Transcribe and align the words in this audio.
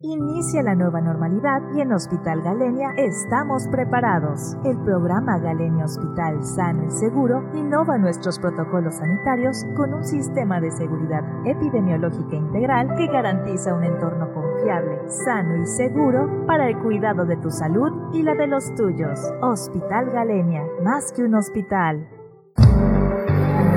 Inicia 0.00 0.60
la 0.62 0.74
nueva 0.74 1.00
normalidad 1.00 1.62
y 1.72 1.80
en 1.80 1.92
Hospital 1.92 2.42
Galenia 2.42 2.90
estamos 2.96 3.68
preparados. 3.68 4.56
El 4.64 4.76
programa 4.78 5.38
Galenia 5.38 5.84
Hospital 5.84 6.44
Sano 6.44 6.84
y 6.84 6.90
Seguro 6.90 7.48
innova 7.54 7.96
nuestros 7.96 8.40
protocolos 8.40 8.96
sanitarios 8.96 9.64
con 9.76 9.94
un 9.94 10.04
sistema 10.04 10.60
de 10.60 10.72
seguridad 10.72 11.22
epidemiológica 11.46 12.34
integral 12.34 12.96
que 12.96 13.06
garantiza 13.06 13.72
un 13.72 13.84
entorno 13.84 14.34
confiable, 14.34 15.08
sano 15.08 15.62
y 15.62 15.66
seguro 15.66 16.44
para 16.46 16.68
el 16.68 16.78
cuidado 16.80 17.24
de 17.24 17.36
tu 17.36 17.50
salud 17.50 18.12
y 18.12 18.22
la 18.22 18.34
de 18.34 18.48
los 18.48 18.74
tuyos. 18.74 19.20
Hospital 19.42 20.10
Galenia, 20.10 20.64
más 20.82 21.12
que 21.12 21.22
un 21.22 21.36
hospital 21.36 22.08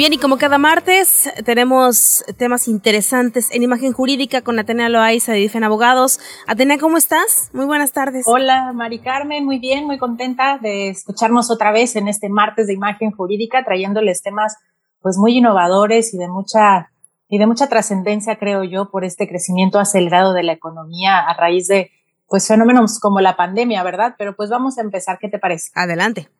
Bien, 0.00 0.14
y 0.14 0.16
como 0.16 0.38
cada 0.38 0.56
martes 0.56 1.30
tenemos 1.44 2.24
temas 2.38 2.68
interesantes 2.68 3.50
en 3.50 3.62
imagen 3.62 3.92
jurídica 3.92 4.40
con 4.40 4.58
Atenea 4.58 4.88
Loaiza 4.88 5.32
de 5.32 5.40
Difen 5.40 5.62
Abogados. 5.62 6.20
Atenea, 6.46 6.78
¿cómo 6.78 6.96
estás? 6.96 7.50
Muy 7.52 7.66
buenas 7.66 7.92
tardes. 7.92 8.24
Hola, 8.26 8.72
Mari 8.72 9.00
Carmen, 9.00 9.44
muy 9.44 9.58
bien, 9.58 9.84
muy 9.84 9.98
contenta 9.98 10.56
de 10.56 10.88
escucharnos 10.88 11.50
otra 11.50 11.70
vez 11.70 11.96
en 11.96 12.08
este 12.08 12.30
martes 12.30 12.68
de 12.68 12.72
imagen 12.72 13.10
jurídica, 13.10 13.62
trayéndoles 13.62 14.22
temas 14.22 14.56
pues 15.02 15.18
muy 15.18 15.36
innovadores 15.36 16.14
y 16.14 16.16
de 16.16 16.28
mucha 16.28 16.90
y 17.28 17.36
de 17.36 17.46
mucha 17.46 17.68
trascendencia, 17.68 18.38
creo 18.38 18.64
yo, 18.64 18.90
por 18.90 19.04
este 19.04 19.28
crecimiento 19.28 19.78
acelerado 19.78 20.32
de 20.32 20.44
la 20.44 20.52
economía 20.52 21.18
a 21.18 21.34
raíz 21.34 21.66
de 21.66 21.90
pues 22.26 22.48
fenómenos 22.48 23.00
como 23.00 23.20
la 23.20 23.36
pandemia, 23.36 23.82
¿verdad? 23.82 24.14
Pero 24.16 24.34
pues 24.34 24.48
vamos 24.48 24.78
a 24.78 24.80
empezar, 24.80 25.18
¿qué 25.20 25.28
te 25.28 25.38
parece? 25.38 25.68
Adelante. 25.74 26.30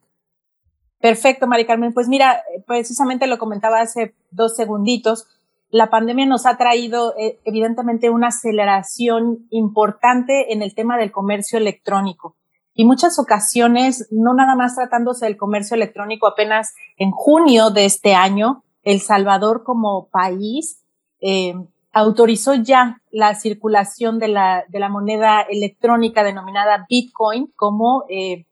Perfecto, 1.00 1.46
Mari 1.46 1.66
Carmen. 1.66 1.94
Pues 1.94 2.08
mira, 2.08 2.42
precisamente 2.66 3.26
lo 3.26 3.38
comentaba 3.38 3.80
hace 3.80 4.14
dos 4.30 4.54
segunditos. 4.54 5.26
La 5.70 5.88
pandemia 5.88 6.26
nos 6.26 6.46
ha 6.46 6.56
traído 6.58 7.14
eh, 7.16 7.38
evidentemente 7.44 8.10
una 8.10 8.28
aceleración 8.28 9.46
importante 9.50 10.52
en 10.52 10.62
el 10.62 10.74
tema 10.74 10.98
del 10.98 11.10
comercio 11.10 11.58
electrónico. 11.58 12.36
Y 12.74 12.84
muchas 12.84 13.18
ocasiones, 13.18 14.08
no 14.10 14.34
nada 14.34 14.54
más 14.56 14.74
tratándose 14.74 15.26
del 15.26 15.36
comercio 15.36 15.74
electrónico, 15.74 16.26
apenas 16.26 16.74
en 16.96 17.10
junio 17.10 17.70
de 17.70 17.84
este 17.84 18.14
año, 18.14 18.64
El 18.82 19.00
Salvador 19.00 19.64
como 19.64 20.08
país 20.08 20.84
eh, 21.20 21.54
autorizó 21.92 22.54
ya 22.54 23.00
la 23.10 23.34
circulación 23.34 24.18
de 24.18 24.28
la, 24.28 24.64
moneda 24.90 25.42
electrónica 25.42 26.22
denominada 26.22 26.86
Bitcoin 26.88 27.52
como 27.56 28.04
eh, 28.08 28.46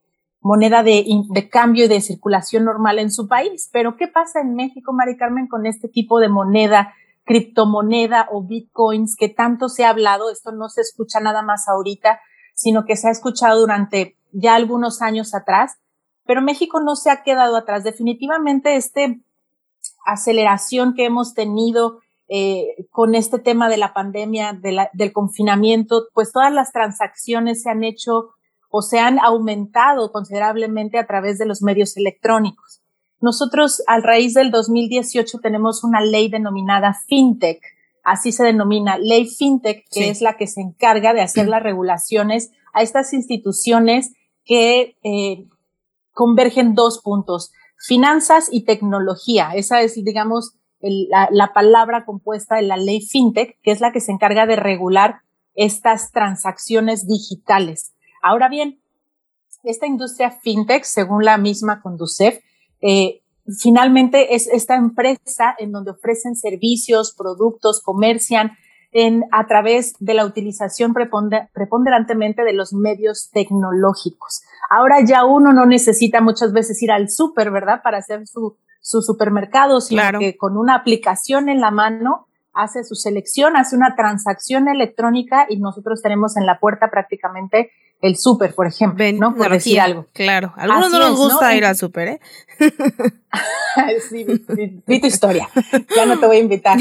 moneda 0.49 0.83
de, 0.83 1.05
cambio 1.51 1.85
y 1.85 1.89
de 1.89 2.01
circulación 2.01 2.65
normal 2.65 2.99
en 2.99 3.13
su 3.13 3.29
país. 3.29 3.69
Pero 3.71 3.99
¿qué 3.99 4.09
pasa 4.09 4.41
en 4.41 4.55
México, 4.55 4.95
Mari 4.95 5.19
Carmen, 5.19 5.47
con 5.47 5.67
este 5.67 5.89
tipo 5.89 6.21
de 6.21 6.31
moneda, 6.31 6.95
criptomoneda 7.25 8.29
o 8.33 8.43
bitcoins 8.43 9.15
que 9.15 9.29
tanto 9.29 9.69
se 9.69 9.85
ha 9.85 9.91
hablado? 9.91 10.31
Esto 10.31 10.51
no 10.53 10.71
se 10.71 10.81
escucha 10.81 11.21
nada 11.21 11.43
más 11.43 11.69
ahorita, 11.69 12.21
sino 12.55 12.87
que 12.87 12.97
se 12.97 13.09
ha 13.09 13.11
escuchado 13.11 13.61
durante 13.61 14.17
ya 14.33 14.55
algunos 14.55 15.03
años 15.03 15.35
atrás. 15.35 15.77
Pero 16.25 16.41
México 16.41 16.81
no 16.81 16.97
se 16.97 17.11
ha 17.11 17.23
quedado 17.23 17.55
atrás. 17.55 17.85
Definitivamente 17.85 18.77
este 18.77 19.21
aceleración 20.07 20.95
que 20.95 21.05
hemos 21.05 21.35
tenido 21.35 22.01
eh, 22.29 22.87
con 22.91 23.15
este 23.15 23.39
tema 23.39 23.69
de 23.69 23.77
la 23.77 23.93
pandemia, 23.93 24.59
del 24.95 25.13
confinamiento, 25.13 26.09
pues 26.15 26.33
todas 26.33 26.55
las 26.55 26.73
transacciones 26.73 27.63
se 27.65 27.71
han 27.71 27.85
hecho 27.85 28.31
o 28.69 28.83
se 28.83 28.99
han 28.99 29.19
aumentado 29.19 30.13
considerablemente 30.13 30.99
a 30.99 31.07
través 31.07 31.39
de 31.39 31.47
los 31.47 31.63
medios 31.63 31.97
electrónicos. 31.97 32.83
Nosotros, 33.21 33.83
a 33.87 33.99
raíz 34.01 34.35
del 34.35 34.51
2018, 34.51 35.39
tenemos 35.39 35.83
una 35.83 36.01
ley 36.01 36.29
denominada 36.29 36.95
FinTech, 37.07 37.61
así 38.05 38.33
se 38.33 38.45
denomina, 38.45 38.97
ley 38.99 39.27
FinTech, 39.27 39.85
que 39.91 40.09
es 40.09 40.21
la 40.21 40.37
que 40.37 40.47
se 40.47 40.61
encarga 40.61 41.15
de 41.15 41.21
hacer 41.21 41.49
las 41.49 41.63
regulaciones 41.63 42.53
a 42.73 42.83
estas 42.83 43.13
instituciones 43.13 44.13
que 44.45 44.97
eh, 45.03 45.47
convergen 46.13 46.75
dos 46.75 47.01
puntos, 47.03 47.53
finanzas 47.77 48.49
y 48.53 48.65
tecnología. 48.65 49.51
Esa 49.55 49.83
es, 49.83 49.95
digamos, 50.03 50.55
la, 50.81 51.29
la 51.33 51.53
palabra 51.53 52.05
compuesta 52.05 52.57
de 52.57 52.63
la 52.63 52.77
ley 52.77 53.01
FinTech, 53.01 53.59
que 53.63 53.73
es 53.73 53.81
la 53.81 53.93
que 53.93 54.01
se 54.01 54.13
encarga 54.13 54.47
de 54.47 54.57
regular 54.57 55.23
estas 55.55 56.13
transacciones 56.13 57.09
digitales. 57.09 57.95
Ahora 58.23 58.49
bien, 58.49 58.81
esta 59.63 59.87
industria 59.87 60.31
fintech, 60.31 60.85
según 60.85 61.25
la 61.25 61.39
misma 61.39 61.81
Conducef, 61.81 62.39
eh, 62.81 63.23
finalmente 63.61 64.35
es 64.35 64.47
esta 64.47 64.77
empresa 64.77 65.55
en 65.59 65.73
donde 65.73 65.93
ofrecen 65.93 66.37
servicios, 66.37 67.15
productos, 67.17 67.83
comercian 67.83 68.53
en, 68.93 69.25
a 69.33 69.47
través 69.47 69.95
de 69.99 70.15
la 70.15 70.25
utilización 70.25 70.95
preponderantemente 70.95 72.43
de 72.43 72.53
los 72.53 72.73
medios 72.73 73.31
tecnológicos. 73.33 74.43
Ahora 74.71 75.05
ya 75.05 75.25
uno 75.25 75.53
no 75.53 75.67
necesita 75.67 76.21
muchas 76.21 76.53
veces 76.53 76.83
ir 76.83 76.93
al 76.93 77.11
súper, 77.11 77.51
¿verdad? 77.51 77.83
Para 77.83 77.99
hacer 77.99 78.27
su, 78.27 78.57
su 78.81 79.03
supermercado, 79.03 79.81
sino 79.81 80.03
que 80.19 80.37
con 80.37 80.57
una 80.57 80.75
aplicación 80.75 81.49
en 81.49 81.61
la 81.61 81.71
mano 81.71 82.27
hace 82.55 82.83
su 82.85 82.95
selección, 82.95 83.57
hace 83.57 83.77
una 83.77 83.95
transacción 83.95 84.69
electrónica 84.69 85.47
y 85.49 85.59
nosotros 85.59 86.03
tenemos 86.03 86.37
en 86.37 86.47
la 86.47 86.59
puerta 86.59 86.91
prácticamente 86.91 87.71
el 88.01 88.17
súper, 88.17 88.55
por 88.55 88.67
ejemplo, 88.67 89.05
¿no? 89.13 89.35
Por 89.35 89.51
decir 89.51 89.81
algo. 89.81 90.07
Claro, 90.13 90.53
a 90.57 90.63
algunos 90.63 90.93
no 90.93 90.99
nos 90.99 91.17
gusta 91.17 91.55
ir 91.55 91.65
al 91.65 91.77
súper, 91.77 92.09
¿eh? 92.09 92.21
sí, 94.09 94.25
vi, 94.87 95.01
tu 95.01 95.07
historia, 95.07 95.49
ya 95.95 96.07
no 96.07 96.19
te 96.19 96.27
voy 96.27 96.37
a 96.37 96.41
invitar. 96.41 96.79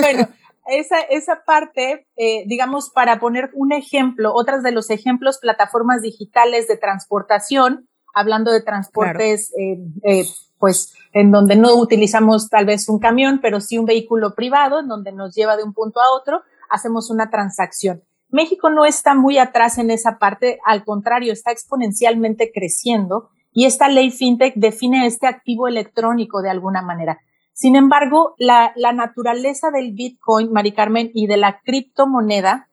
Bueno, 0.00 0.28
esa, 0.66 1.00
esa 1.10 1.44
parte, 1.44 2.06
eh, 2.16 2.44
digamos, 2.46 2.90
para 2.90 3.20
poner 3.20 3.50
un 3.54 3.72
ejemplo, 3.72 4.32
otras 4.34 4.62
de 4.62 4.72
los 4.72 4.90
ejemplos, 4.90 5.38
plataformas 5.40 6.02
digitales 6.02 6.66
de 6.68 6.76
transportación, 6.76 7.88
hablando 8.14 8.50
de 8.50 8.62
transportes, 8.62 9.52
eh, 9.58 9.78
eh, 10.02 10.24
pues, 10.58 10.94
en 11.12 11.30
donde 11.30 11.54
no 11.54 11.74
utilizamos 11.74 12.48
tal 12.48 12.66
vez 12.66 12.88
un 12.88 12.98
camión, 12.98 13.40
pero 13.42 13.60
sí 13.60 13.78
un 13.78 13.84
vehículo 13.84 14.34
privado, 14.34 14.80
en 14.80 14.88
donde 14.88 15.12
nos 15.12 15.34
lleva 15.34 15.56
de 15.56 15.62
un 15.62 15.72
punto 15.72 16.00
a 16.00 16.12
otro, 16.18 16.42
hacemos 16.70 17.10
una 17.10 17.30
transacción. 17.30 18.02
México 18.36 18.68
no 18.68 18.84
está 18.84 19.14
muy 19.14 19.38
atrás 19.38 19.78
en 19.78 19.90
esa 19.90 20.18
parte, 20.18 20.60
al 20.64 20.84
contrario, 20.84 21.32
está 21.32 21.52
exponencialmente 21.52 22.52
creciendo 22.52 23.30
y 23.50 23.64
esta 23.64 23.88
ley 23.88 24.10
fintech 24.10 24.54
define 24.56 25.06
este 25.06 25.26
activo 25.26 25.66
electrónico 25.66 26.42
de 26.42 26.50
alguna 26.50 26.82
manera. 26.82 27.18
Sin 27.54 27.74
embargo, 27.74 28.34
la, 28.36 28.74
naturaleza 28.92 29.70
del 29.70 29.92
Bitcoin, 29.94 30.52
Mari 30.52 30.72
Carmen, 30.72 31.10
y 31.14 31.26
de 31.26 31.38
la 31.38 31.62
criptomoneda 31.64 32.68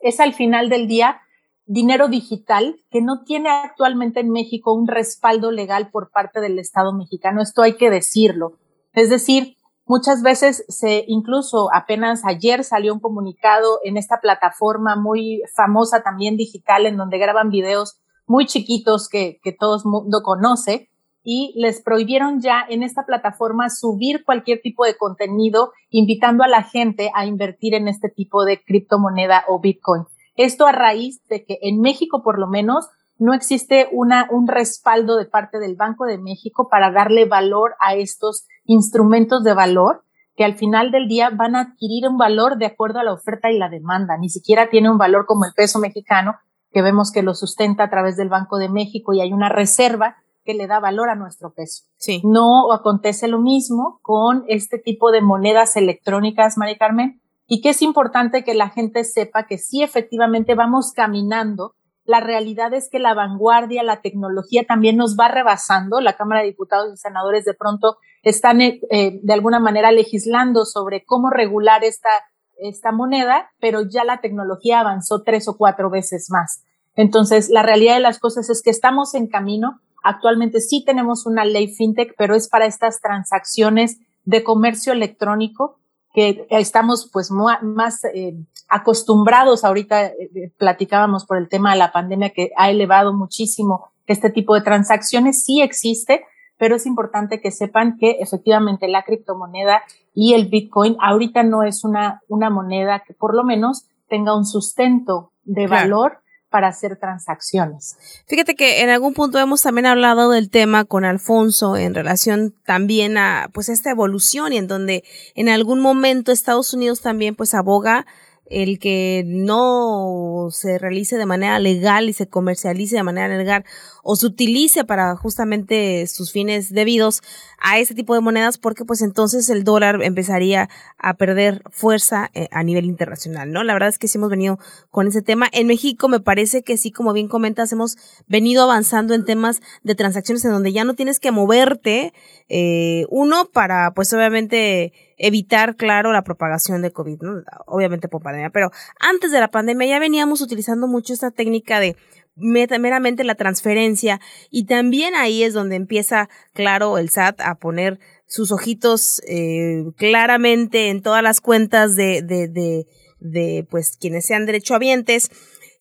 es 0.00 0.20
al 0.20 0.32
final 0.32 0.68
del 0.68 0.86
día 0.86 1.20
dinero 1.66 2.06
digital 2.06 2.76
que 2.92 3.02
no 3.02 3.24
tiene 3.24 3.50
actualmente 3.50 4.20
en 4.20 4.30
México 4.30 4.72
un 4.72 4.86
respaldo 4.86 5.50
legal 5.50 5.90
por 5.90 6.12
parte 6.12 6.40
del 6.40 6.60
Estado 6.60 6.92
mexicano. 6.92 7.42
Esto 7.42 7.62
hay 7.62 7.76
que 7.76 7.90
decirlo. 7.90 8.58
Es 8.92 9.10
decir, 9.10 9.56
Muchas 9.86 10.22
veces 10.22 10.64
se, 10.68 11.04
incluso 11.08 11.68
apenas 11.72 12.24
ayer 12.24 12.64
salió 12.64 12.94
un 12.94 13.00
comunicado 13.00 13.80
en 13.84 13.98
esta 13.98 14.18
plataforma 14.20 14.96
muy 14.96 15.42
famosa 15.54 16.02
también 16.02 16.36
digital 16.36 16.86
en 16.86 16.96
donde 16.96 17.18
graban 17.18 17.50
videos 17.50 17.98
muy 18.26 18.46
chiquitos 18.46 19.08
que, 19.10 19.40
que 19.42 19.52
todo 19.52 19.76
el 19.76 19.82
mundo 19.84 20.22
conoce 20.22 20.88
y 21.22 21.52
les 21.56 21.82
prohibieron 21.82 22.40
ya 22.40 22.64
en 22.68 22.82
esta 22.82 23.04
plataforma 23.04 23.68
subir 23.68 24.24
cualquier 24.24 24.60
tipo 24.62 24.84
de 24.84 24.96
contenido 24.96 25.72
invitando 25.90 26.44
a 26.44 26.48
la 26.48 26.62
gente 26.62 27.10
a 27.14 27.26
invertir 27.26 27.74
en 27.74 27.88
este 27.88 28.08
tipo 28.08 28.44
de 28.44 28.62
criptomoneda 28.62 29.44
o 29.48 29.60
Bitcoin. 29.60 30.04
Esto 30.36 30.66
a 30.66 30.72
raíz 30.72 31.22
de 31.28 31.44
que 31.44 31.58
en 31.62 31.80
México 31.80 32.22
por 32.22 32.38
lo 32.38 32.46
menos 32.46 32.88
no 33.18 33.32
existe 33.34 33.88
una, 33.92 34.28
un 34.30 34.48
respaldo 34.48 35.16
de 35.16 35.26
parte 35.26 35.58
del 35.58 35.76
Banco 35.76 36.04
de 36.04 36.18
México 36.18 36.68
para 36.70 36.90
darle 36.90 37.26
valor 37.26 37.74
a 37.80 37.94
estos 37.94 38.46
instrumentos 38.64 39.44
de 39.44 39.54
valor 39.54 40.04
que 40.36 40.44
al 40.44 40.56
final 40.56 40.90
del 40.90 41.06
día 41.06 41.30
van 41.30 41.54
a 41.54 41.60
adquirir 41.60 42.08
un 42.08 42.18
valor 42.18 42.58
de 42.58 42.66
acuerdo 42.66 42.98
a 42.98 43.04
la 43.04 43.12
oferta 43.12 43.50
y 43.50 43.58
la 43.58 43.68
demanda. 43.68 44.18
Ni 44.18 44.28
siquiera 44.28 44.68
tiene 44.68 44.90
un 44.90 44.98
valor 44.98 45.26
como 45.26 45.44
el 45.44 45.52
peso 45.54 45.78
mexicano, 45.78 46.34
que 46.72 46.82
vemos 46.82 47.12
que 47.12 47.22
lo 47.22 47.34
sustenta 47.34 47.84
a 47.84 47.90
través 47.90 48.16
del 48.16 48.28
Banco 48.28 48.58
de 48.58 48.68
México 48.68 49.12
y 49.12 49.20
hay 49.20 49.32
una 49.32 49.48
reserva 49.48 50.16
que 50.44 50.54
le 50.54 50.66
da 50.66 50.80
valor 50.80 51.08
a 51.08 51.14
nuestro 51.14 51.54
peso. 51.54 51.84
Sí. 51.96 52.20
No 52.24 52.72
acontece 52.72 53.28
lo 53.28 53.38
mismo 53.38 54.00
con 54.02 54.44
este 54.48 54.78
tipo 54.78 55.10
de 55.10 55.22
monedas 55.22 55.76
electrónicas, 55.76 56.58
María 56.58 56.76
Carmen, 56.76 57.22
y 57.46 57.60
que 57.60 57.70
es 57.70 57.80
importante 57.80 58.42
que 58.44 58.54
la 58.54 58.70
gente 58.70 59.04
sepa 59.04 59.46
que 59.46 59.58
sí 59.58 59.82
efectivamente 59.82 60.54
vamos 60.54 60.92
caminando 60.92 61.74
la 62.04 62.20
realidad 62.20 62.74
es 62.74 62.88
que 62.90 62.98
la 62.98 63.14
vanguardia, 63.14 63.82
la 63.82 64.02
tecnología 64.02 64.64
también 64.64 64.96
nos 64.96 65.16
va 65.18 65.28
rebasando. 65.28 66.00
La 66.00 66.16
Cámara 66.16 66.40
de 66.40 66.48
Diputados 66.48 66.92
y 66.92 66.96
Senadores 66.96 67.44
de 67.44 67.54
pronto 67.54 67.96
están 68.22 68.60
eh, 68.60 68.80
de 69.22 69.32
alguna 69.32 69.58
manera 69.58 69.90
legislando 69.90 70.66
sobre 70.66 71.04
cómo 71.04 71.30
regular 71.30 71.82
esta, 71.82 72.10
esta 72.58 72.92
moneda, 72.92 73.50
pero 73.58 73.82
ya 73.82 74.04
la 74.04 74.20
tecnología 74.20 74.80
avanzó 74.80 75.22
tres 75.22 75.48
o 75.48 75.56
cuatro 75.56 75.88
veces 75.88 76.28
más. 76.30 76.64
Entonces, 76.94 77.48
la 77.48 77.62
realidad 77.62 77.94
de 77.94 78.00
las 78.00 78.18
cosas 78.18 78.50
es 78.50 78.62
que 78.62 78.70
estamos 78.70 79.14
en 79.14 79.26
camino. 79.26 79.80
Actualmente 80.02 80.60
sí 80.60 80.84
tenemos 80.84 81.26
una 81.26 81.44
ley 81.44 81.74
fintech, 81.74 82.14
pero 82.18 82.34
es 82.34 82.48
para 82.48 82.66
estas 82.66 83.00
transacciones 83.00 83.98
de 84.24 84.44
comercio 84.44 84.92
electrónico 84.92 85.78
que 86.14 86.46
estamos 86.48 87.10
pues 87.12 87.30
más 87.32 88.04
eh, 88.04 88.36
acostumbrados, 88.68 89.64
ahorita 89.64 90.06
eh, 90.06 90.30
eh, 90.34 90.52
platicábamos 90.56 91.26
por 91.26 91.36
el 91.36 91.48
tema 91.48 91.72
de 91.72 91.78
la 91.78 91.90
pandemia 91.90 92.30
que 92.30 92.52
ha 92.56 92.70
elevado 92.70 93.12
muchísimo 93.12 93.90
este 94.06 94.30
tipo 94.30 94.54
de 94.54 94.60
transacciones, 94.60 95.44
sí 95.44 95.60
existe, 95.60 96.24
pero 96.56 96.76
es 96.76 96.86
importante 96.86 97.40
que 97.40 97.50
sepan 97.50 97.96
que 97.98 98.12
efectivamente 98.20 98.86
la 98.86 99.02
criptomoneda 99.02 99.82
y 100.14 100.34
el 100.34 100.46
Bitcoin 100.46 100.96
ahorita 101.00 101.42
no 101.42 101.64
es 101.64 101.82
una, 101.82 102.22
una 102.28 102.48
moneda 102.48 103.02
que 103.04 103.12
por 103.12 103.34
lo 103.34 103.42
menos 103.42 103.88
tenga 104.08 104.36
un 104.36 104.46
sustento 104.46 105.32
de 105.42 105.66
valor 105.66 106.20
para 106.54 106.68
hacer 106.68 106.94
transacciones. 106.94 107.96
Fíjate 108.28 108.54
que 108.54 108.82
en 108.82 108.88
algún 108.88 109.12
punto 109.12 109.40
hemos 109.40 109.60
también 109.62 109.86
hablado 109.86 110.30
del 110.30 110.50
tema 110.50 110.84
con 110.84 111.04
Alfonso 111.04 111.76
en 111.76 111.96
relación 111.96 112.54
también 112.64 113.18
a 113.18 113.50
pues 113.52 113.68
esta 113.68 113.90
evolución 113.90 114.52
y 114.52 114.58
en 114.58 114.68
donde 114.68 115.02
en 115.34 115.48
algún 115.48 115.80
momento 115.80 116.30
Estados 116.30 116.72
Unidos 116.72 117.00
también 117.00 117.34
pues 117.34 117.54
aboga 117.54 118.06
el 118.46 118.78
que 118.78 119.24
no 119.26 120.48
se 120.50 120.78
realice 120.78 121.16
de 121.16 121.26
manera 121.26 121.58
legal 121.58 122.08
y 122.08 122.12
se 122.12 122.26
comercialice 122.26 122.96
de 122.96 123.02
manera 123.02 123.28
legal 123.36 123.64
o 124.02 124.16
se 124.16 124.26
utilice 124.26 124.84
para 124.84 125.16
justamente 125.16 126.06
sus 126.06 126.30
fines 126.30 126.70
debidos 126.70 127.22
a 127.58 127.78
ese 127.78 127.94
tipo 127.94 128.14
de 128.14 128.20
monedas 128.20 128.58
porque 128.58 128.84
pues 128.84 129.00
entonces 129.00 129.48
el 129.48 129.64
dólar 129.64 130.02
empezaría 130.02 130.68
a 130.98 131.14
perder 131.14 131.62
fuerza 131.70 132.30
eh, 132.34 132.48
a 132.50 132.62
nivel 132.62 132.84
internacional, 132.84 133.50
¿no? 133.50 133.64
La 133.64 133.72
verdad 133.72 133.88
es 133.88 133.98
que 133.98 134.08
sí 134.08 134.18
hemos 134.18 134.30
venido 134.30 134.58
con 134.90 135.06
ese 135.06 135.22
tema. 135.22 135.48
En 135.52 135.66
México 135.66 136.08
me 136.08 136.20
parece 136.20 136.62
que 136.62 136.76
sí, 136.76 136.90
como 136.90 137.14
bien 137.14 137.28
comentas, 137.28 137.72
hemos 137.72 137.96
venido 138.26 138.64
avanzando 138.64 139.14
en 139.14 139.24
temas 139.24 139.62
de 139.82 139.94
transacciones 139.94 140.44
en 140.44 140.50
donde 140.50 140.72
ya 140.72 140.84
no 140.84 140.94
tienes 140.94 141.18
que 141.18 141.30
moverte, 141.30 142.12
eh, 142.50 143.06
uno 143.08 143.46
para 143.46 143.94
pues 143.94 144.12
obviamente 144.12 144.92
evitar, 145.16 145.76
claro, 145.76 146.12
la 146.12 146.24
propagación 146.24 146.82
de 146.82 146.92
COVID, 146.92 147.22
¿no? 147.22 147.42
Obviamente 147.66 148.08
por 148.08 148.22
pandemia, 148.22 148.50
pero 148.50 148.70
antes 149.00 149.30
de 149.30 149.40
la 149.40 149.48
pandemia 149.48 149.88
ya 149.88 149.98
veníamos 149.98 150.40
utilizando 150.40 150.86
mucho 150.86 151.12
esta 151.12 151.30
técnica 151.30 151.80
de 151.80 151.96
meramente 152.36 153.22
la 153.22 153.36
transferencia 153.36 154.20
y 154.50 154.64
también 154.66 155.14
ahí 155.14 155.44
es 155.44 155.54
donde 155.54 155.76
empieza, 155.76 156.28
claro, 156.52 156.98
el 156.98 157.08
SAT 157.10 157.40
a 157.40 157.54
poner 157.56 158.00
sus 158.26 158.50
ojitos 158.50 159.22
eh, 159.28 159.84
claramente 159.96 160.88
en 160.88 161.02
todas 161.02 161.22
las 161.22 161.40
cuentas 161.40 161.94
de, 161.94 162.22
de, 162.22 162.48
de, 162.48 162.86
de 163.20 163.66
pues 163.70 163.96
quienes 164.00 164.26
sean 164.26 164.46
derechohabientes 164.46 165.30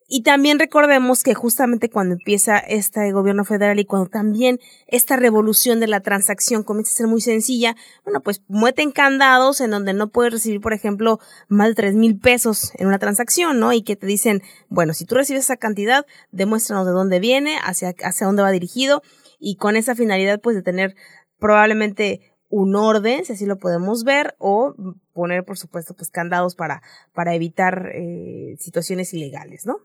y 0.07 0.23
también 0.23 0.59
recordemos 0.59 1.23
que 1.23 1.33
justamente 1.33 1.89
cuando 1.89 2.13
empieza 2.13 2.57
este 2.57 3.11
gobierno 3.11 3.45
federal 3.45 3.79
y 3.79 3.85
cuando 3.85 4.09
también 4.09 4.59
esta 4.87 5.15
revolución 5.15 5.79
de 5.79 5.87
la 5.87 6.01
transacción 6.01 6.63
comienza 6.63 6.91
a 6.91 6.95
ser 6.95 7.07
muy 7.07 7.21
sencilla, 7.21 7.75
bueno, 8.03 8.21
pues 8.21 8.41
mueten 8.47 8.91
candados 8.91 9.61
en 9.61 9.71
donde 9.71 9.93
no 9.93 10.09
puedes 10.09 10.33
recibir, 10.33 10.61
por 10.61 10.73
ejemplo, 10.73 11.19
más 11.47 11.69
de 11.69 11.75
tres 11.75 11.95
mil 11.95 12.19
pesos 12.19 12.71
en 12.75 12.87
una 12.87 12.99
transacción, 12.99 13.59
¿no? 13.59 13.73
Y 13.73 13.81
que 13.81 13.95
te 13.95 14.05
dicen, 14.05 14.41
bueno, 14.69 14.93
si 14.93 15.05
tú 15.05 15.15
recibes 15.15 15.45
esa 15.45 15.57
cantidad, 15.57 16.05
demuéstranos 16.31 16.85
de 16.85 16.91
dónde 16.91 17.19
viene, 17.19 17.57
hacia, 17.63 17.93
hacia 18.03 18.27
dónde 18.27 18.43
va 18.43 18.51
dirigido 18.51 19.01
y 19.39 19.55
con 19.55 19.75
esa 19.75 19.95
finalidad, 19.95 20.39
pues, 20.41 20.55
de 20.55 20.61
tener 20.61 20.95
probablemente 21.39 22.33
un 22.49 22.75
orden, 22.75 23.25
si 23.25 23.33
así 23.33 23.45
lo 23.45 23.57
podemos 23.57 24.03
ver, 24.03 24.35
o 24.37 24.75
poner, 25.11 25.43
por 25.43 25.57
supuesto, 25.57 25.95
pues 25.95 26.11
candados 26.11 26.55
para, 26.55 26.83
para 27.13 27.33
evitar 27.33 27.89
eh, 27.95 28.55
situaciones 28.59 29.11
ilegales, 29.13 29.65
¿no? 29.65 29.77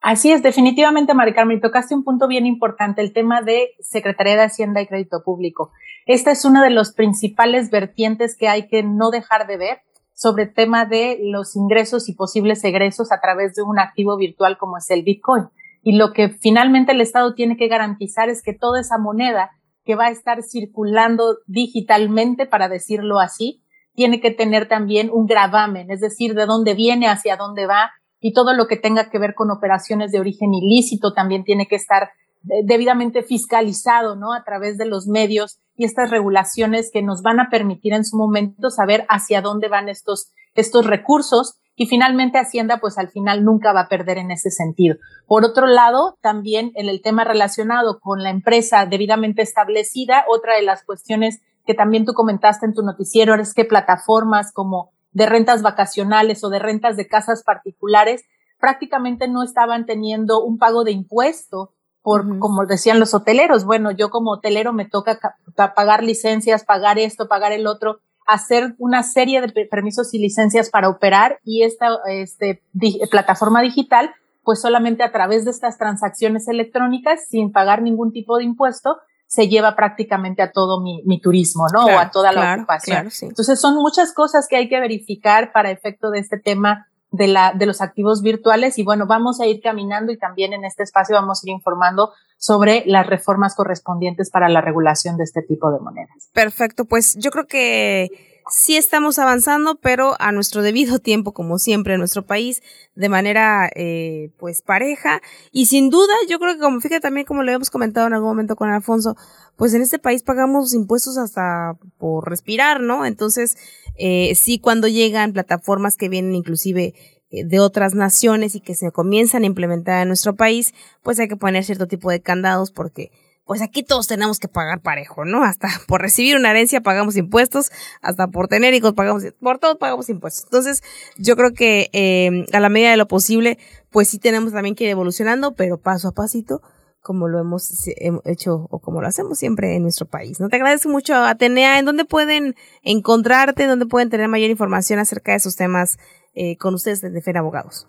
Así 0.00 0.32
es, 0.32 0.42
definitivamente, 0.42 1.12
Mari 1.12 1.34
Carmen, 1.34 1.60
tocaste 1.60 1.94
un 1.94 2.04
punto 2.04 2.26
bien 2.26 2.46
importante, 2.46 3.02
el 3.02 3.12
tema 3.12 3.42
de 3.42 3.72
Secretaría 3.80 4.34
de 4.34 4.44
Hacienda 4.44 4.80
y 4.80 4.86
Crédito 4.86 5.22
Público. 5.22 5.72
Esta 6.06 6.30
es 6.30 6.46
una 6.46 6.64
de 6.64 6.70
los 6.70 6.92
principales 6.92 7.70
vertientes 7.70 8.34
que 8.34 8.48
hay 8.48 8.66
que 8.66 8.82
no 8.82 9.10
dejar 9.10 9.46
de 9.46 9.58
ver 9.58 9.82
sobre 10.14 10.44
el 10.44 10.54
tema 10.54 10.86
de 10.86 11.18
los 11.22 11.54
ingresos 11.54 12.08
y 12.08 12.14
posibles 12.14 12.64
egresos 12.64 13.12
a 13.12 13.20
través 13.20 13.54
de 13.54 13.62
un 13.62 13.78
activo 13.78 14.16
virtual 14.16 14.56
como 14.56 14.78
es 14.78 14.90
el 14.90 15.02
Bitcoin. 15.02 15.48
Y 15.82 15.96
lo 15.96 16.12
que 16.14 16.30
finalmente 16.30 16.92
el 16.92 17.00
Estado 17.02 17.34
tiene 17.34 17.58
que 17.58 17.68
garantizar 17.68 18.30
es 18.30 18.42
que 18.42 18.54
toda 18.54 18.80
esa 18.80 18.96
moneda 18.96 19.50
que 19.84 19.96
va 19.96 20.06
a 20.06 20.10
estar 20.10 20.42
circulando 20.42 21.38
digitalmente, 21.46 22.46
para 22.46 22.68
decirlo 22.68 23.18
así, 23.18 23.62
tiene 23.94 24.20
que 24.20 24.30
tener 24.30 24.66
también 24.66 25.10
un 25.12 25.26
gravamen, 25.26 25.90
es 25.90 26.00
decir, 26.00 26.34
de 26.34 26.46
dónde 26.46 26.74
viene, 26.74 27.08
hacia 27.08 27.36
dónde 27.36 27.66
va, 27.66 27.90
y 28.20 28.32
todo 28.32 28.54
lo 28.54 28.66
que 28.66 28.76
tenga 28.76 29.10
que 29.10 29.18
ver 29.18 29.34
con 29.34 29.50
operaciones 29.50 30.12
de 30.12 30.20
origen 30.20 30.52
ilícito 30.54 31.12
también 31.12 31.44
tiene 31.44 31.66
que 31.66 31.76
estar 31.76 32.10
eh, 32.44 32.62
debidamente 32.64 33.22
fiscalizado, 33.22 34.16
¿no? 34.16 34.32
A 34.32 34.44
través 34.44 34.78
de 34.78 34.86
los 34.86 35.06
medios 35.06 35.58
y 35.76 35.84
estas 35.84 36.10
regulaciones 36.10 36.90
que 36.92 37.02
nos 37.02 37.22
van 37.22 37.40
a 37.40 37.48
permitir 37.50 37.92
en 37.92 38.04
su 38.04 38.16
momento 38.16 38.70
saber 38.70 39.06
hacia 39.08 39.40
dónde 39.40 39.68
van 39.68 39.88
estos, 39.88 40.32
estos 40.54 40.86
recursos 40.86 41.58
y 41.76 41.86
finalmente 41.86 42.38
Hacienda 42.38 42.78
pues 42.78 42.98
al 42.98 43.08
final 43.08 43.42
nunca 43.44 43.72
va 43.72 43.82
a 43.82 43.88
perder 43.88 44.18
en 44.18 44.30
ese 44.30 44.50
sentido. 44.50 44.96
Por 45.26 45.46
otro 45.46 45.66
lado, 45.66 46.18
también 46.20 46.72
en 46.74 46.90
el 46.90 47.00
tema 47.00 47.24
relacionado 47.24 48.00
con 48.00 48.22
la 48.22 48.28
empresa 48.28 48.84
debidamente 48.84 49.40
establecida, 49.40 50.24
otra 50.28 50.56
de 50.56 50.62
las 50.62 50.84
cuestiones 50.84 51.40
que 51.66 51.74
también 51.74 52.04
tú 52.04 52.12
comentaste 52.12 52.66
en 52.66 52.74
tu 52.74 52.82
noticiero 52.82 53.34
es 53.34 53.54
que 53.54 53.64
plataformas 53.64 54.52
como 54.52 54.92
de 55.12 55.26
rentas 55.26 55.62
vacacionales 55.62 56.44
o 56.44 56.50
de 56.50 56.58
rentas 56.58 56.96
de 56.96 57.08
casas 57.08 57.42
particulares, 57.42 58.24
prácticamente 58.58 59.28
no 59.28 59.42
estaban 59.42 59.86
teniendo 59.86 60.44
un 60.44 60.58
pago 60.58 60.84
de 60.84 60.92
impuesto 60.92 61.74
por, 62.02 62.38
como 62.38 62.66
decían 62.66 63.00
los 63.00 63.14
hoteleros. 63.14 63.64
Bueno, 63.64 63.90
yo 63.90 64.10
como 64.10 64.32
hotelero 64.32 64.72
me 64.72 64.86
toca 64.86 65.18
pagar 65.54 66.02
licencias, 66.02 66.64
pagar 66.64 66.98
esto, 66.98 67.28
pagar 67.28 67.52
el 67.52 67.66
otro, 67.66 68.00
hacer 68.26 68.74
una 68.78 69.02
serie 69.02 69.40
de 69.40 69.66
permisos 69.66 70.14
y 70.14 70.18
licencias 70.18 70.70
para 70.70 70.88
operar 70.88 71.40
y 71.44 71.64
esta 71.64 71.88
este, 72.08 72.62
plataforma 73.10 73.60
digital, 73.60 74.14
pues 74.44 74.60
solamente 74.60 75.02
a 75.02 75.12
través 75.12 75.44
de 75.44 75.50
estas 75.50 75.78
transacciones 75.78 76.48
electrónicas, 76.48 77.26
sin 77.28 77.52
pagar 77.52 77.82
ningún 77.82 78.12
tipo 78.12 78.38
de 78.38 78.44
impuesto, 78.44 78.98
se 79.30 79.46
lleva 79.46 79.76
prácticamente 79.76 80.42
a 80.42 80.50
todo 80.50 80.82
mi, 80.82 81.04
mi 81.04 81.20
turismo, 81.20 81.66
¿no? 81.72 81.86
o 81.86 81.98
a 82.00 82.10
toda 82.10 82.32
la 82.32 82.56
ocupación. 82.56 83.10
Entonces 83.22 83.60
son 83.60 83.76
muchas 83.76 84.12
cosas 84.12 84.48
que 84.48 84.56
hay 84.56 84.68
que 84.68 84.80
verificar 84.80 85.52
para 85.52 85.70
efecto 85.70 86.10
de 86.10 86.18
este 86.18 86.36
tema 86.36 86.88
de, 87.12 87.28
la, 87.28 87.52
de 87.52 87.64
los 87.64 87.80
activos 87.80 88.22
virtuales 88.22 88.76
y 88.78 88.82
bueno, 88.82 89.06
vamos 89.06 89.40
a 89.40 89.46
ir 89.46 89.60
caminando 89.62 90.10
y 90.10 90.18
también 90.18 90.52
en 90.52 90.64
este 90.64 90.82
espacio 90.82 91.14
vamos 91.14 91.44
a 91.44 91.48
ir 91.48 91.52
informando 91.52 92.12
sobre 92.38 92.82
las 92.86 93.06
reformas 93.06 93.54
correspondientes 93.54 94.30
para 94.30 94.48
la 94.48 94.62
regulación 94.62 95.16
de 95.16 95.22
este 95.22 95.42
tipo 95.42 95.70
de 95.70 95.78
monedas. 95.78 96.28
Perfecto, 96.32 96.86
pues 96.86 97.14
yo 97.16 97.30
creo 97.30 97.46
que 97.46 98.29
sí 98.48 98.76
estamos 98.76 99.18
avanzando, 99.18 99.76
pero 99.76 100.14
a 100.20 100.32
nuestro 100.32 100.62
debido 100.62 100.98
tiempo, 101.00 101.32
como 101.32 101.58
siempre 101.58 101.94
en 101.94 102.00
nuestro 102.00 102.26
país, 102.26 102.62
de 102.94 103.08
manera 103.08 103.70
eh, 103.74 104.30
pues 104.38 104.62
pareja. 104.62 105.20
Y 105.52 105.66
sin 105.66 105.90
duda, 105.90 106.14
yo 106.28 106.38
creo 106.38 106.54
que 106.54 106.60
como 106.60 106.80
fíjate 106.80 107.00
también 107.00 107.26
como 107.26 107.42
lo 107.42 107.50
habíamos 107.50 107.70
comentado 107.70 108.06
en 108.06 108.14
algún 108.14 108.30
momento 108.30 108.56
con 108.56 108.70
Alfonso, 108.70 109.16
pues 109.56 109.74
en 109.74 109.82
este 109.82 109.98
país 109.98 110.22
pagamos 110.22 110.74
impuestos 110.74 111.18
hasta 111.18 111.76
por 111.98 112.28
respirar, 112.28 112.80
¿no? 112.80 113.04
Entonces, 113.04 113.56
eh, 113.96 114.34
sí 114.34 114.58
cuando 114.58 114.88
llegan 114.88 115.32
plataformas 115.32 115.96
que 115.96 116.08
vienen 116.08 116.34
inclusive 116.34 116.94
eh, 117.30 117.44
de 117.44 117.60
otras 117.60 117.94
naciones 117.94 118.54
y 118.54 118.60
que 118.60 118.74
se 118.74 118.90
comienzan 118.90 119.42
a 119.44 119.46
implementar 119.46 120.02
en 120.02 120.08
nuestro 120.08 120.34
país, 120.34 120.74
pues 121.02 121.18
hay 121.18 121.28
que 121.28 121.36
poner 121.36 121.64
cierto 121.64 121.86
tipo 121.86 122.10
de 122.10 122.20
candados 122.20 122.72
porque 122.72 123.12
pues 123.50 123.62
aquí 123.62 123.82
todos 123.82 124.06
tenemos 124.06 124.38
que 124.38 124.46
pagar 124.46 124.80
parejo, 124.80 125.24
¿no? 125.24 125.42
Hasta 125.42 125.66
por 125.88 126.00
recibir 126.00 126.36
una 126.36 126.52
herencia 126.52 126.82
pagamos 126.82 127.16
impuestos, 127.16 127.72
hasta 128.00 128.28
por 128.28 128.46
tener 128.46 128.74
hijos 128.74 128.92
pagamos, 128.92 129.24
por 129.40 129.58
todo 129.58 129.76
pagamos 129.76 130.08
impuestos. 130.08 130.44
Entonces, 130.44 130.84
yo 131.16 131.34
creo 131.34 131.52
que 131.52 131.90
eh, 131.92 132.46
a 132.52 132.60
la 132.60 132.68
medida 132.68 132.92
de 132.92 132.96
lo 132.96 133.08
posible, 133.08 133.58
pues 133.90 134.06
sí 134.06 134.20
tenemos 134.20 134.52
también 134.52 134.76
que 134.76 134.84
ir 134.84 134.90
evolucionando, 134.90 135.56
pero 135.56 135.78
paso 135.78 136.06
a 136.06 136.12
pasito, 136.12 136.62
como 137.02 137.26
lo 137.26 137.40
hemos 137.40 137.88
hecho 138.24 138.68
o 138.70 138.78
como 138.78 139.00
lo 139.00 139.08
hacemos 139.08 139.40
siempre 139.40 139.74
en 139.74 139.82
nuestro 139.82 140.06
país. 140.06 140.38
¿no? 140.38 140.48
Te 140.48 140.54
agradezco 140.54 140.88
mucho, 140.88 141.16
Atenea. 141.16 141.80
¿En 141.80 141.86
dónde 141.86 142.04
pueden 142.04 142.54
encontrarte? 142.84 143.66
¿Dónde 143.66 143.86
pueden 143.86 144.10
tener 144.10 144.28
mayor 144.28 144.50
información 144.50 145.00
acerca 145.00 145.32
de 145.32 145.38
esos 145.38 145.56
temas 145.56 145.98
eh, 146.34 146.56
con 146.56 146.74
ustedes 146.74 147.00
desde 147.00 147.20
FER 147.20 147.38
Abogados? 147.38 147.88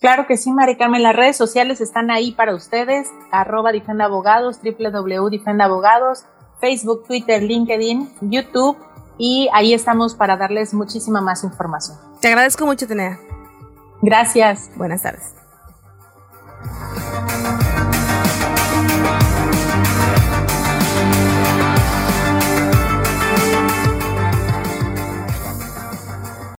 Claro 0.00 0.26
que 0.26 0.36
sí, 0.36 0.52
Mari 0.52 0.76
Carmen. 0.76 1.02
Las 1.02 1.16
redes 1.16 1.36
sociales 1.36 1.80
están 1.80 2.10
ahí 2.10 2.32
para 2.32 2.54
ustedes. 2.54 3.08
Arroba 3.32 3.72
Difenda 3.72 4.04
Abogados, 4.04 4.60
Facebook, 6.60 7.04
Twitter, 7.06 7.42
LinkedIn, 7.42 8.08
YouTube. 8.20 8.76
Y 9.18 9.48
ahí 9.52 9.74
estamos 9.74 10.14
para 10.14 10.36
darles 10.36 10.74
muchísima 10.74 11.20
más 11.20 11.42
información. 11.42 11.98
Te 12.20 12.28
agradezco 12.28 12.64
mucho, 12.64 12.86
Tenea. 12.86 13.18
Gracias. 14.00 14.70
Buenas 14.76 15.02
tardes. 15.02 15.34